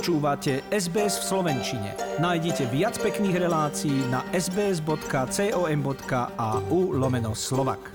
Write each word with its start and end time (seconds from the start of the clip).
Počúvate 0.00 0.64
SBS 0.72 1.20
v 1.20 1.24
Slovenčine. 1.28 1.92
Nájdite 2.24 2.64
viac 2.72 2.96
pekných 2.96 3.36
relácií 3.36 4.08
na 4.08 4.24
sbs.com.au 4.32 4.96
lomeno 6.96 7.36
slovak. 7.36 7.92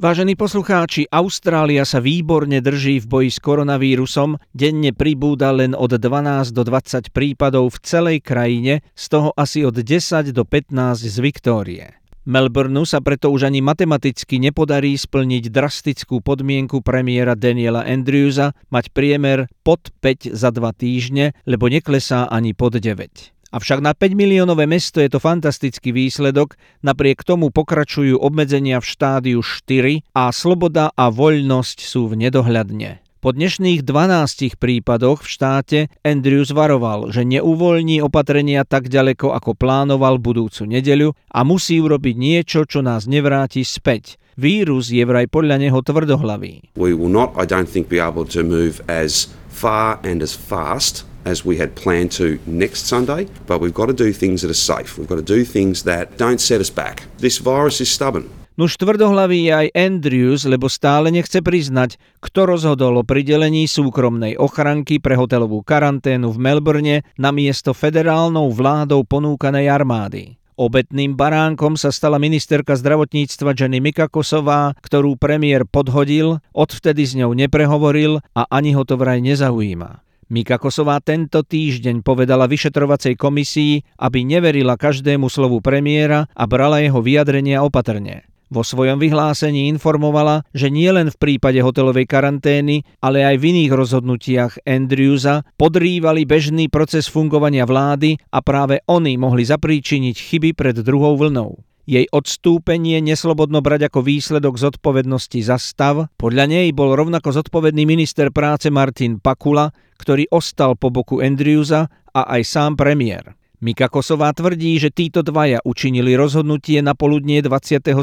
Vážení 0.00 0.40
poslucháči, 0.40 1.04
Austrália 1.12 1.84
sa 1.84 2.00
výborne 2.00 2.64
drží 2.64 3.04
v 3.04 3.28
boji 3.28 3.28
s 3.28 3.36
koronavírusom. 3.44 4.40
Denne 4.56 4.96
pribúda 4.96 5.52
len 5.52 5.76
od 5.76 5.92
12 5.92 6.48
do 6.56 6.64
20 6.64 7.12
prípadov 7.12 7.76
v 7.76 7.78
celej 7.84 8.18
krajine, 8.24 8.80
z 8.96 9.04
toho 9.12 9.36
asi 9.36 9.68
od 9.68 9.76
10 9.76 10.32
do 10.32 10.48
15 10.48 10.96
z 10.96 11.16
Viktórie. 11.20 12.01
Melbourneu 12.22 12.86
sa 12.86 13.02
preto 13.02 13.34
už 13.34 13.50
ani 13.50 13.58
matematicky 13.58 14.38
nepodarí 14.38 14.94
splniť 14.94 15.50
drastickú 15.50 16.22
podmienku 16.22 16.78
premiéra 16.78 17.34
Daniela 17.34 17.82
Andrewsa 17.82 18.54
mať 18.70 18.94
priemer 18.94 19.50
pod 19.66 19.90
5 19.98 20.30
za 20.30 20.54
2 20.54 20.62
týždne, 20.78 21.34
lebo 21.50 21.66
neklesá 21.66 22.30
ani 22.30 22.54
pod 22.54 22.78
9. 22.78 23.34
Avšak 23.50 23.82
na 23.82 23.90
5 23.90 24.14
miliónové 24.14 24.70
mesto 24.70 25.02
je 25.02 25.10
to 25.10 25.18
fantastický 25.18 25.90
výsledok, 25.90 26.54
napriek 26.86 27.26
tomu 27.26 27.50
pokračujú 27.50 28.22
obmedzenia 28.22 28.78
v 28.78 28.86
štádiu 28.86 29.42
4 29.42 30.14
a 30.14 30.30
sloboda 30.30 30.94
a 30.94 31.10
voľnosť 31.10 31.82
sú 31.82 32.06
v 32.06 32.22
nedohľadne. 32.22 33.01
Po 33.22 33.30
dnešných 33.30 33.86
12 33.86 34.58
prípadoch 34.58 35.22
v 35.22 35.30
štáte 35.30 35.78
Andrews 36.02 36.50
varoval, 36.50 37.14
že 37.14 37.22
neuvoľní 37.22 38.02
opatrenia 38.02 38.66
tak 38.66 38.90
ďaleko, 38.90 39.30
ako 39.30 39.54
plánoval 39.54 40.18
budúcu 40.18 40.66
nedeľu 40.66 41.14
a 41.30 41.46
musí 41.46 41.78
urobiť 41.78 42.18
niečo, 42.18 42.66
čo 42.66 42.82
nás 42.82 43.06
nevráti 43.06 43.62
späť. 43.62 44.18
Vírus 44.34 44.90
je 44.90 45.06
vraj 45.06 45.30
podľa 45.30 45.62
neho 45.62 45.78
tvrdohlavý. 45.78 46.74
We 46.74 46.98
will 46.98 47.14
not, 47.14 47.38
I 47.38 47.46
don't 47.46 47.70
think, 47.70 47.86
be 47.86 48.02
able 48.02 48.26
to 48.34 48.42
move 48.42 48.82
as 48.90 49.30
far 49.46 50.02
and 50.02 50.18
as 50.18 50.34
fast 50.34 51.06
as 51.22 51.46
we 51.46 51.62
had 51.62 51.78
planned 51.78 52.10
to 52.18 52.42
next 52.50 52.90
Sunday, 52.90 53.30
but 53.46 53.62
we've 53.62 53.70
got 53.70 53.86
to 53.86 53.94
do 53.94 54.10
things 54.10 54.42
that 54.42 54.50
are 54.50 54.58
safe. 54.58 54.98
We've 54.98 55.06
got 55.06 55.22
to 55.22 55.30
do 55.38 55.46
things 55.46 55.86
that 55.86 56.18
don't 56.18 56.42
set 56.42 56.58
us 56.58 56.74
back. 56.74 57.06
This 57.22 57.38
virus 57.38 57.78
is 57.78 57.86
stubborn. 57.86 58.41
Nuž 58.52 58.76
tvrdohlavý 58.76 59.48
je 59.48 59.52
aj 59.64 59.68
Andrews, 59.72 60.44
lebo 60.44 60.68
stále 60.68 61.08
nechce 61.08 61.40
priznať, 61.40 61.96
kto 62.20 62.44
rozhodol 62.44 63.00
o 63.00 63.04
pridelení 63.06 63.64
súkromnej 63.64 64.36
ochranky 64.36 65.00
pre 65.00 65.16
hotelovú 65.16 65.64
karanténu 65.64 66.28
v 66.28 66.38
Melbourne 66.38 66.96
na 67.16 67.32
miesto 67.32 67.72
federálnou 67.72 68.52
vládou 68.52 69.08
ponúkanej 69.08 69.72
armády. 69.72 70.36
Obetným 70.60 71.16
baránkom 71.16 71.80
sa 71.80 71.88
stala 71.88 72.20
ministerka 72.20 72.76
zdravotníctva 72.76 73.56
Jenny 73.56 73.80
Mikakosová, 73.80 74.76
ktorú 74.84 75.16
premiér 75.16 75.64
podhodil, 75.64 76.44
odvtedy 76.52 77.08
s 77.08 77.16
ňou 77.16 77.32
neprehovoril 77.32 78.20
a 78.36 78.44
ani 78.52 78.76
ho 78.76 78.84
to 78.84 79.00
vraj 79.00 79.24
nezaujíma. 79.24 80.04
Mika 80.32 80.56
Kosová 80.56 80.96
tento 81.04 81.44
týždeň 81.44 82.00
povedala 82.00 82.48
vyšetrovacej 82.48 83.20
komisii, 83.20 84.00
aby 84.00 84.24
neverila 84.24 84.80
každému 84.80 85.28
slovu 85.28 85.60
premiéra 85.60 86.24
a 86.32 86.44
brala 86.48 86.80
jeho 86.80 87.04
vyjadrenia 87.04 87.60
opatrne. 87.60 88.31
Vo 88.52 88.60
svojom 88.60 89.00
vyhlásení 89.00 89.72
informovala, 89.72 90.44
že 90.52 90.68
nie 90.68 90.92
len 90.92 91.08
v 91.08 91.16
prípade 91.16 91.56
hotelovej 91.64 92.04
karantény, 92.04 92.84
ale 93.00 93.24
aj 93.24 93.40
v 93.40 93.48
iných 93.48 93.72
rozhodnutiach 93.72 94.68
Andrewsa 94.68 95.48
podrývali 95.56 96.28
bežný 96.28 96.68
proces 96.68 97.08
fungovania 97.08 97.64
vlády 97.64 98.20
a 98.28 98.44
práve 98.44 98.84
oni 98.84 99.16
mohli 99.16 99.48
zapríčiniť 99.48 100.16
chyby 100.20 100.52
pred 100.52 100.76
druhou 100.84 101.16
vlnou. 101.16 101.64
Jej 101.88 102.12
odstúpenie 102.12 103.00
neslobodno 103.00 103.64
brať 103.64 103.88
ako 103.88 104.04
výsledok 104.04 104.60
zodpovednosti 104.60 105.40
za 105.40 105.56
stav. 105.56 106.12
Podľa 106.20 106.44
nej 106.52 106.68
bol 106.76 106.92
rovnako 106.92 107.32
zodpovedný 107.32 107.88
minister 107.88 108.28
práce 108.28 108.68
Martin 108.68 109.16
Pakula, 109.16 109.72
ktorý 109.96 110.28
ostal 110.28 110.76
po 110.76 110.92
boku 110.92 111.24
Andrewsa 111.24 111.88
a 112.12 112.36
aj 112.36 112.42
sám 112.44 112.76
premiér. 112.76 113.32
Mika 113.62 113.86
Kosová 113.86 114.34
tvrdí, 114.34 114.74
že 114.82 114.90
títo 114.90 115.22
dvaja 115.22 115.62
učinili 115.62 116.18
rozhodnutie 116.18 116.82
na 116.82 116.98
poludnie 116.98 117.38
27. 117.46 117.94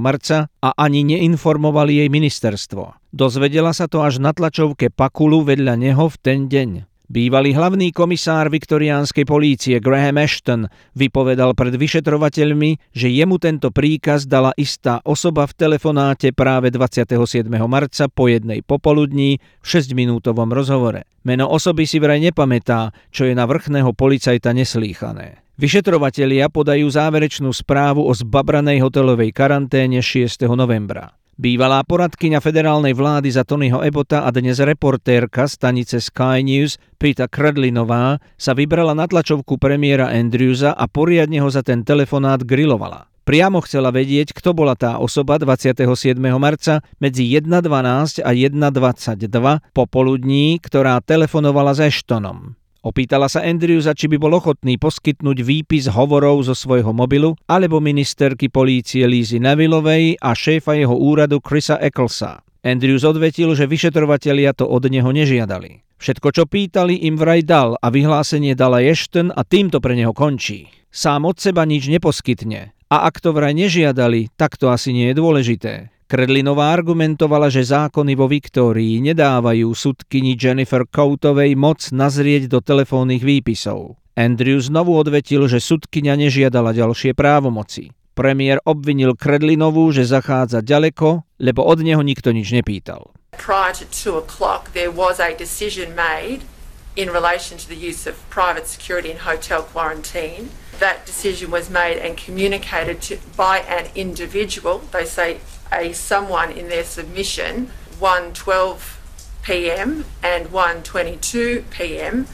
marca 0.00 0.48
a 0.64 0.72
ani 0.72 1.04
neinformovali 1.04 2.00
jej 2.00 2.08
ministerstvo. 2.08 2.96
Dozvedela 3.12 3.76
sa 3.76 3.92
to 3.92 4.00
až 4.00 4.24
na 4.24 4.32
tlačovke 4.32 4.88
Pakulu 4.88 5.44
vedľa 5.44 5.76
neho 5.76 6.08
v 6.08 6.16
ten 6.16 6.48
deň. 6.48 6.91
Bývalý 7.12 7.52
hlavný 7.52 7.92
komisár 7.92 8.48
viktoriánskej 8.48 9.28
polície 9.28 9.76
Graham 9.84 10.16
Ashton 10.16 10.64
vypovedal 10.96 11.52
pred 11.52 11.76
vyšetrovateľmi, 11.76 12.80
že 12.88 13.12
jemu 13.12 13.36
tento 13.36 13.68
príkaz 13.68 14.24
dala 14.24 14.56
istá 14.56 14.96
osoba 15.04 15.44
v 15.44 15.52
telefonáte 15.52 16.32
práve 16.32 16.72
27. 16.72 17.52
marca 17.68 18.08
po 18.08 18.32
jednej 18.32 18.64
popoludní 18.64 19.44
v 19.60 19.66
6-minútovom 19.68 20.56
rozhovore. 20.56 21.04
Meno 21.28 21.52
osoby 21.52 21.84
si 21.84 22.00
vraj 22.00 22.16
nepamätá, 22.16 22.96
čo 23.12 23.28
je 23.28 23.36
na 23.36 23.44
vrchného 23.44 23.92
policajta 23.92 24.56
neslýchané. 24.56 25.44
Vyšetrovatelia 25.60 26.48
podajú 26.48 26.88
záverečnú 26.88 27.52
správu 27.52 28.08
o 28.08 28.16
zbabranej 28.16 28.80
hotelovej 28.80 29.36
karanténe 29.36 30.00
6. 30.00 30.48
novembra. 30.56 31.12
Bývalá 31.32 31.80
poradkyňa 31.80 32.44
federálnej 32.44 32.92
vlády 32.92 33.32
za 33.32 33.40
Tonyho 33.40 33.80
Ebota 33.80 34.28
a 34.28 34.28
dnes 34.28 34.60
reportérka 34.60 35.48
stanice 35.48 35.96
Sky 35.96 36.44
News 36.44 36.76
Prita 37.00 37.24
Kredlinová 37.24 38.20
sa 38.36 38.52
vybrala 38.52 38.92
na 38.92 39.08
tlačovku 39.08 39.56
premiéra 39.56 40.12
Andrewsa 40.12 40.76
a 40.76 40.84
poriadne 40.84 41.40
ho 41.40 41.48
za 41.48 41.64
ten 41.64 41.88
telefonát 41.88 42.44
grilovala. 42.44 43.08
Priamo 43.24 43.64
chcela 43.64 43.88
vedieť, 43.88 44.36
kto 44.36 44.52
bola 44.52 44.76
tá 44.76 45.00
osoba 45.00 45.40
27. 45.40 45.88
marca 46.36 46.84
medzi 47.00 47.24
1.12 47.24 48.20
a 48.20 48.30
1.22 48.36 49.72
popoludní, 49.72 50.60
ktorá 50.60 51.00
telefonovala 51.00 51.72
s 51.72 51.80
Ashtonom. 51.80 52.60
Opýtala 52.82 53.30
sa 53.30 53.46
Andrewsa, 53.46 53.94
či 53.94 54.10
by 54.10 54.18
bol 54.18 54.34
ochotný 54.34 54.74
poskytnúť 54.74 55.38
výpis 55.46 55.86
hovorov 55.86 56.42
zo 56.42 56.50
svojho 56.50 56.90
mobilu, 56.90 57.38
alebo 57.46 57.78
ministerky 57.78 58.50
polície 58.50 59.06
Lízy 59.06 59.38
Nevillovej 59.38 60.18
a 60.18 60.34
šéfa 60.34 60.74
jeho 60.74 60.98
úradu 60.98 61.38
Chrisa 61.38 61.78
Ecclesa. 61.78 62.42
Andrews 62.66 63.06
odvetil, 63.06 63.54
že 63.54 63.70
vyšetrovatelia 63.70 64.50
to 64.50 64.66
od 64.66 64.82
neho 64.90 65.06
nežiadali. 65.14 65.86
Všetko, 66.02 66.34
čo 66.34 66.42
pýtali, 66.50 67.06
im 67.06 67.14
vraj 67.14 67.46
dal 67.46 67.78
a 67.78 67.86
vyhlásenie 67.86 68.58
dala 68.58 68.82
Ashton 68.82 69.30
a 69.30 69.46
týmto 69.46 69.78
pre 69.78 69.94
neho 69.94 70.10
končí. 70.10 70.66
Sám 70.90 71.22
od 71.22 71.38
seba 71.38 71.62
nič 71.62 71.86
neposkytne. 71.86 72.74
A 72.90 73.06
ak 73.06 73.22
to 73.22 73.30
vraj 73.30 73.54
nežiadali, 73.54 74.34
tak 74.34 74.58
to 74.58 74.74
asi 74.74 74.90
nie 74.90 75.14
je 75.14 75.22
dôležité. 75.22 75.91
Kredlinová 76.12 76.76
argumentovala, 76.76 77.48
že 77.48 77.64
zákony 77.64 78.12
vo 78.20 78.28
Viktórii 78.28 79.00
nedávajú 79.00 79.72
sudkyni 79.72 80.36
Jennifer 80.36 80.84
Coutovej 80.84 81.56
moc 81.56 81.88
nazrieť 81.88 82.52
do 82.52 82.60
telefónnych 82.60 83.24
výpisov. 83.24 83.96
Andrew 84.12 84.60
znovu 84.60 84.92
odvetil, 84.92 85.48
že 85.48 85.56
sudkynia 85.56 86.12
nežiadala 86.20 86.76
ďalšie 86.76 87.16
právomoci. 87.16 87.96
Premiér 88.12 88.60
obvinil 88.68 89.16
Kredlinovú, 89.16 89.88
že 89.88 90.04
zachádza 90.04 90.60
ďaleko, 90.60 91.24
lebo 91.40 91.64
od 91.64 91.80
neho 91.80 92.04
nikto 92.04 92.28
nič 92.28 92.52
nepýtal. 92.52 93.16
Prior 93.40 93.72
to 93.72 93.88
2 93.88 94.20
o'clock 94.20 94.76
there 94.76 94.92
was 94.92 95.16
a 95.16 95.32
decision 95.32 95.96
made 95.96 96.44
in 96.92 97.08
relation 97.08 97.56
to 97.56 97.64
the 97.64 97.80
use 97.80 98.04
of 98.04 98.20
private 98.28 98.68
security 98.68 99.08
in 99.08 99.24
hotel 99.24 99.64
quarantine. 99.64 100.52
That 100.76 101.08
decision 101.08 101.48
was 101.48 101.72
made 101.72 101.96
and 101.96 102.20
communicated 102.20 103.00
to, 103.08 103.16
by 103.32 103.64
an 103.64 103.88
individual. 103.96 104.84
They 104.92 105.08
say 105.08 105.40
a 105.72 105.92
someone 105.92 106.50
in 106.52 106.68
their 106.68 106.84
submission 106.84 107.70
1:12 107.98 108.98
p.m. 109.42 110.04
and 110.22 110.48
1:22 110.48 111.64
p.m. 111.70 112.26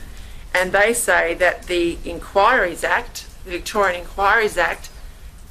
and 0.55 0.73
they 0.73 0.93
say 0.93 1.35
that 1.35 1.65
the 1.65 1.99
Inquiries 2.05 2.85
Act, 2.85 3.27
the 3.45 3.51
Victorian 3.51 4.01
Inquiries 4.01 4.59
Act, 4.59 4.91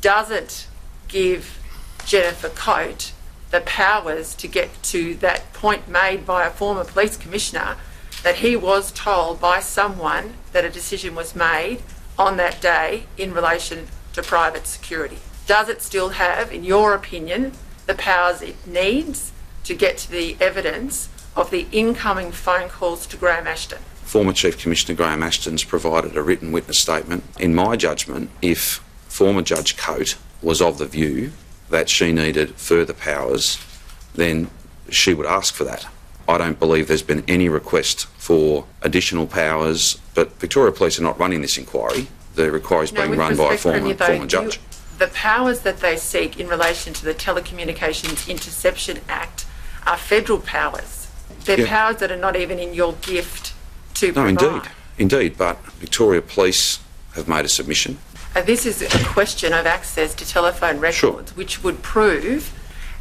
doesn't 0.01 0.67
give 1.07 1.59
Jennifer 2.05 2.49
Coate 2.49 3.11
the 3.51 3.61
powers 3.61 4.35
to 4.35 4.47
get 4.47 4.69
to 4.83 5.15
that 5.15 5.53
point 5.53 5.87
made 5.87 6.25
by 6.25 6.45
a 6.45 6.49
former 6.51 6.83
police 6.83 7.15
commissioner 7.15 7.77
that 8.23 8.37
he 8.37 8.55
was 8.55 8.91
told 8.91 9.39
by 9.39 9.59
someone 9.59 10.33
that 10.51 10.65
a 10.65 10.69
decision 10.69 11.15
was 11.15 11.35
made 11.35 11.81
on 12.17 12.37
that 12.37 12.59
day 12.59 13.03
in 13.17 13.33
relation 13.33 13.87
to 14.13 14.21
private 14.21 14.67
security. 14.67 15.17
Does 15.45 15.69
it 15.69 15.81
still 15.81 16.09
have, 16.09 16.51
in 16.51 16.63
your 16.63 16.93
opinion, 16.93 17.53
the 17.87 17.95
powers 17.95 18.41
it 18.41 18.67
needs 18.67 19.31
to 19.63 19.73
get 19.73 19.97
to 19.97 20.11
the 20.11 20.37
evidence 20.39 21.09
of 21.35 21.49
the 21.49 21.65
incoming 21.71 22.31
phone 22.31 22.69
calls 22.69 23.07
to 23.07 23.17
Graham 23.17 23.47
Ashton. 23.47 23.79
Former 24.03 24.33
Chief 24.33 24.57
Commissioner 24.57 24.95
Graham 24.95 25.23
Ashton's 25.23 25.63
provided 25.63 26.15
a 26.15 26.21
written 26.21 26.51
witness 26.51 26.79
statement. 26.79 27.23
In 27.39 27.55
my 27.55 27.75
judgment, 27.75 28.29
if 28.41 28.83
former 29.07 29.41
Judge 29.41 29.75
Coate 29.77 30.17
was 30.41 30.61
of 30.61 30.77
the 30.77 30.85
view 30.85 31.31
that 31.69 31.89
she 31.89 32.11
needed 32.11 32.55
further 32.55 32.93
powers, 32.93 33.59
then 34.15 34.49
she 34.89 35.13
would 35.13 35.25
ask 35.25 35.53
for 35.53 35.63
that. 35.65 35.87
I 36.29 36.37
don't 36.37 36.59
believe 36.59 36.87
there's 36.87 37.03
been 37.03 37.23
any 37.27 37.49
request 37.49 38.05
for 38.17 38.65
additional 38.81 39.27
powers, 39.27 39.99
but 40.13 40.31
Victoria 40.39 40.71
Police 40.71 40.99
are 40.99 41.03
not 41.03 41.19
running 41.19 41.41
this 41.41 41.57
inquiry. 41.57 42.07
The 42.35 42.53
inquiry 42.53 42.85
is 42.85 42.93
No, 42.93 43.07
being 43.07 43.17
run 43.17 43.35
by 43.37 43.53
a 43.53 43.57
former, 43.57 43.93
former 43.95 44.27
judge. 44.27 44.59
The 44.97 45.07
powers 45.07 45.61
that 45.61 45.79
they 45.79 45.95
seek 45.97 46.39
in 46.39 46.47
relation 46.47 46.93
to 46.93 47.05
the 47.05 47.13
Telecommunications 47.13 48.27
Interception 48.27 48.99
Act 49.07 49.45
are 49.85 49.97
federal 49.97 50.39
powers. 50.39 51.07
They're 51.45 51.59
Yeah. 51.61 51.67
powers 51.67 51.97
that 51.97 52.11
are 52.11 52.17
not 52.17 52.35
even 52.35 52.59
in 52.59 52.73
your 52.73 52.93
gift 52.93 53.53
to 53.95 54.07
No, 54.07 54.13
provide. 54.23 54.29
indeed. 54.29 54.71
Indeed. 54.97 55.37
But 55.37 55.57
Victoria 55.79 56.21
Police 56.21 56.79
have 57.15 57.27
made 57.27 57.45
a 57.45 57.49
submission. 57.49 57.99
And 58.35 58.45
this 58.45 58.65
is 58.65 58.81
a 58.81 59.03
question 59.05 59.53
of 59.53 59.65
access 59.65 60.13
to 60.15 60.27
telephone 60.27 60.81
Sure. 60.91 61.11
records, 61.11 61.35
which 61.35 61.63
would 61.63 61.81
prove 61.83 62.51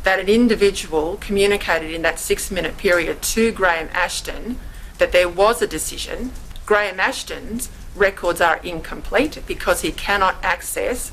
that 0.05 0.19
an 0.21 0.29
individual 0.29 1.17
communicated 1.21 1.91
in 1.91 2.03
that 2.03 2.19
six 2.21 2.51
minute 2.51 2.77
period 2.79 3.23
to 3.23 3.51
Graham 3.53 3.89
Ashton 3.93 4.59
that 4.99 5.13
there 5.13 5.29
was 5.29 5.61
a 5.61 5.67
decision. 5.67 6.33
Graham 6.65 7.01
Ashton's 7.01 7.69
records 7.95 8.41
are 8.41 8.61
incomplete 8.63 9.39
because 9.47 9.81
he 9.81 9.91
cannot 9.91 10.37
access 10.43 11.11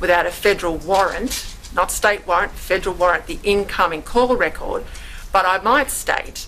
without 0.00 0.26
a 0.26 0.30
federal 0.30 0.76
warrant, 0.76 1.54
not 1.74 1.90
state 1.90 2.26
warrant, 2.26 2.52
federal 2.52 2.94
warrant, 2.94 3.26
the 3.26 3.38
incoming 3.42 4.02
call 4.02 4.36
record. 4.36 4.84
But 5.32 5.46
I 5.46 5.58
might 5.58 5.90
state 5.90 6.46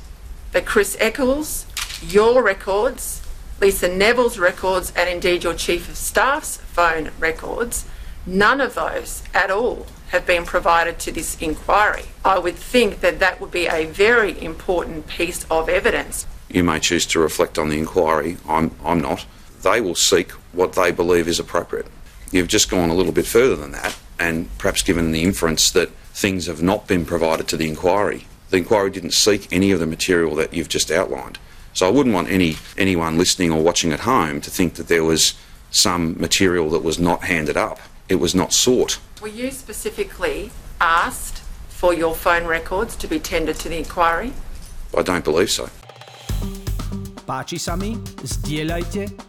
that 0.52 0.66
Chris 0.66 0.96
Eccles, 1.00 1.66
your 2.02 2.42
records, 2.42 3.22
Lisa 3.60 3.88
Neville's 3.88 4.38
records, 4.38 4.92
and 4.96 5.08
indeed 5.08 5.44
your 5.44 5.54
Chief 5.54 5.88
of 5.88 5.96
Staff's 5.96 6.58
phone 6.58 7.10
records, 7.18 7.84
none 8.24 8.60
of 8.60 8.74
those 8.74 9.22
at 9.34 9.50
all 9.50 9.86
have 10.08 10.26
been 10.26 10.44
provided 10.44 10.98
to 10.98 11.12
this 11.12 11.36
inquiry. 11.40 12.04
I 12.24 12.38
would 12.38 12.56
think 12.56 13.00
that 13.00 13.18
that 13.18 13.40
would 13.40 13.50
be 13.50 13.66
a 13.66 13.84
very 13.84 14.40
important 14.42 15.06
piece 15.06 15.44
of 15.50 15.68
evidence. 15.68 16.26
You 16.48 16.64
may 16.64 16.80
choose 16.80 17.04
to 17.06 17.18
reflect 17.18 17.58
on 17.58 17.68
the 17.68 17.78
inquiry. 17.78 18.38
I'm, 18.48 18.70
I'm 18.84 19.00
not. 19.00 19.26
They 19.62 19.80
will 19.80 19.94
seek 19.94 20.30
what 20.52 20.72
they 20.74 20.90
believe 20.92 21.28
is 21.28 21.38
appropriate. 21.38 21.86
You've 22.30 22.48
just 22.48 22.70
gone 22.70 22.90
a 22.90 22.94
little 22.94 23.12
bit 23.12 23.26
further 23.26 23.56
than 23.56 23.72
that 23.72 23.96
and 24.18 24.48
perhaps 24.58 24.82
given 24.82 25.12
the 25.12 25.22
inference 25.22 25.70
that 25.70 25.90
things 26.12 26.46
have 26.46 26.62
not 26.62 26.86
been 26.86 27.04
provided 27.04 27.48
to 27.48 27.56
the 27.56 27.68
inquiry. 27.68 28.26
The 28.50 28.58
inquiry 28.58 28.90
didn't 28.90 29.12
seek 29.12 29.50
any 29.52 29.70
of 29.70 29.80
the 29.80 29.86
material 29.86 30.34
that 30.36 30.52
you've 30.52 30.68
just 30.68 30.90
outlined. 30.90 31.38
So 31.72 31.86
I 31.86 31.90
wouldn't 31.90 32.14
want 32.14 32.28
any 32.28 32.56
anyone 32.76 33.18
listening 33.18 33.52
or 33.52 33.62
watching 33.62 33.92
at 33.92 34.00
home 34.00 34.40
to 34.40 34.50
think 34.50 34.74
that 34.74 34.88
there 34.88 35.04
was 35.04 35.34
some 35.70 36.18
material 36.18 36.70
that 36.70 36.82
was 36.82 36.98
not 36.98 37.24
handed 37.24 37.56
up. 37.56 37.78
It 38.08 38.16
was 38.16 38.34
not 38.34 38.52
sought. 38.52 38.98
Were 39.20 39.28
you 39.28 39.50
specifically 39.50 40.50
asked 40.80 41.42
for 41.68 41.94
your 41.94 42.14
phone 42.14 42.46
records 42.46 42.96
to 42.96 43.06
be 43.06 43.20
tendered 43.20 43.56
to 43.56 43.68
the 43.68 43.78
inquiry? 43.78 44.32
I 44.96 45.02
don't 45.02 45.24
believe 45.24 45.50
so. 45.50 45.68
Páči 47.28 47.60
sa 47.60 47.76
mi? 47.76 47.94
Zdieľajte, 48.24 49.12